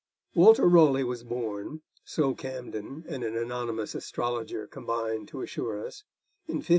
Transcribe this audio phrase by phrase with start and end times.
[0.33, 6.05] Walter Raleigh was born, so Camden and an anonymous astrologer combine to assure us,
[6.47, 6.69] in 1552.